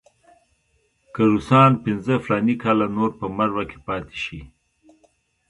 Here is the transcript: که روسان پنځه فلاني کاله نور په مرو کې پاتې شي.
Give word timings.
که 1.13 1.21
روسان 1.31 1.71
پنځه 1.83 2.13
فلاني 2.23 2.55
کاله 2.63 2.87
نور 2.97 3.11
په 3.19 3.25
مرو 3.37 3.63
کې 3.69 3.77
پاتې 3.87 4.17
شي. 4.23 4.41